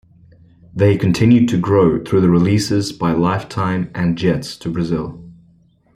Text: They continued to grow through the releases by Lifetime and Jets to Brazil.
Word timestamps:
They 0.73 0.97
continued 0.97 1.47
to 1.49 1.59
grow 1.59 2.03
through 2.03 2.21
the 2.21 2.29
releases 2.31 2.91
by 2.91 3.11
Lifetime 3.11 3.91
and 3.93 4.17
Jets 4.17 4.57
to 4.57 4.69
Brazil. 4.71 5.23